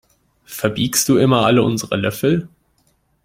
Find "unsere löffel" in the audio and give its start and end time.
1.61-2.49